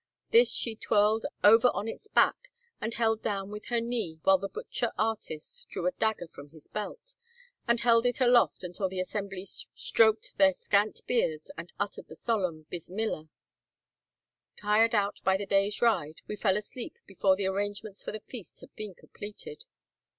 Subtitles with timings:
[0.31, 2.47] This she twirled over on its back,
[2.81, 6.67] and held down with her knee while the butcher artist drew a dagger from his
[6.67, 7.13] belt,
[7.67, 12.63] and held it aloft until the assembly stroked their scant beards, and uttered the solemn
[12.71, 13.29] bismillah.
[14.57, 18.61] Tired out by the day's ride, we fell asleep before the arrangements for the feast
[18.61, 19.65] had been completed.